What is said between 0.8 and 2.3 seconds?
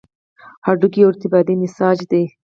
یو ارتباطي نسج دی.